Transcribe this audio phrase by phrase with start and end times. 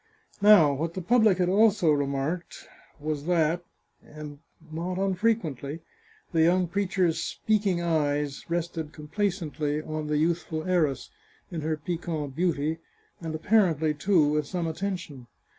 [0.41, 2.67] Now, what the public had also remarked,
[2.99, 3.63] was that,
[4.19, 5.81] not unfrequently,
[6.31, 11.11] the young preacher's speaking eyes rested complacently on the youthful heiress,
[11.51, 12.79] in her piquant beauty,
[13.21, 15.27] and apparently, too, with some attention.